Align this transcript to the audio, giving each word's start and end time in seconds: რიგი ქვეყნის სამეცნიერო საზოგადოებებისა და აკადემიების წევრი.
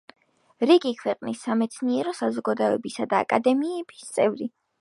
რიგი 0.69 0.93
ქვეყნის 1.01 1.43
სამეცნიერო 1.49 2.15
საზოგადოებებისა 2.21 3.09
და 3.15 3.23
აკადემიების 3.27 4.09
წევრი. 4.19 4.53